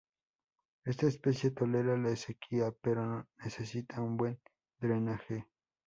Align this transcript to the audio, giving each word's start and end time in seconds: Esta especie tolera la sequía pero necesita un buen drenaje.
Esta 0.83 1.05
especie 1.05 1.51
tolera 1.51 1.95
la 1.95 2.15
sequía 2.15 2.73
pero 2.81 3.27
necesita 3.43 4.01
un 4.01 4.17
buen 4.17 4.41
drenaje. 4.79 5.47